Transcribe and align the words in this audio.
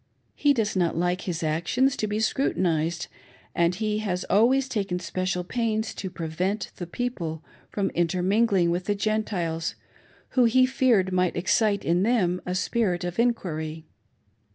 He 0.33 0.51
does 0.51 0.75
not 0.75 0.97
like 0.97 1.21
his 1.21 1.43
actions 1.43 1.95
to 1.97 2.07
be 2.07 2.17
scru 2.17 2.57
tinized, 2.57 3.05
and 3.53 3.75
he 3.75 3.99
has 3.99 4.23
always 4.31 4.67
taken 4.67 4.97
special 4.99 5.43
pains 5.43 5.93
to 5.93 6.09
prevent 6.09 6.71
the 6.77 6.87
people 6.87 7.43
from 7.69 7.91
intermingling 7.91 8.71
with 8.71 8.85
the 8.85 8.95
Gentiles, 8.95 9.75
who 10.29 10.45
he 10.45 10.65
feared 10.65 11.11
might 11.13 11.37
excite 11.37 11.85
in 11.85 12.01
them 12.01 12.41
a 12.47 12.55
spirit 12.55 13.03
of 13.03 13.19
inquiry. 13.19 13.85